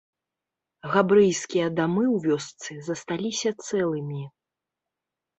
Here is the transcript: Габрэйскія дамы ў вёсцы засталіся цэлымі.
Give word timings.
Габрэйскія 0.93 1.67
дамы 1.79 2.05
ў 2.15 2.23
вёсцы 2.23 2.77
засталіся 2.87 3.51
цэлымі. 3.67 4.23